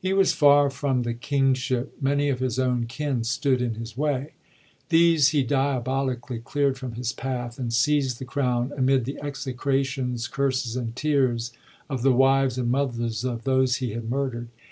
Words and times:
He 0.00 0.12
was 0.12 0.32
far 0.32 0.68
from 0.68 1.02
the 1.04 1.14
king 1.14 1.54
ship: 1.54 1.96
many 2.00 2.28
of 2.28 2.40
his 2.40 2.58
own 2.58 2.86
kin 2.88 3.22
stood 3.22 3.62
in 3.62 3.74
his 3.76 3.96
way. 3.96 4.32
These 4.88 5.28
he 5.28 5.44
diabolically 5.44 6.40
cleard 6.40 6.76
from 6.76 6.94
his 6.96 7.12
path, 7.12 7.56
and 7.56 7.70
seizd 7.70 8.18
the 8.18 8.24
crown, 8.24 8.72
amid 8.76 9.04
the 9.04 9.20
execrations, 9.22 10.26
curses 10.26 10.74
and 10.74 10.96
tears 10.96 11.52
of 11.88 12.02
the 12.02 12.10
wives 12.10 12.58
and 12.58 12.68
mothers 12.68 13.22
of 13.22 13.44
those 13.44 13.76
he 13.76 13.92
had 13.92 14.10
murderd. 14.10 14.48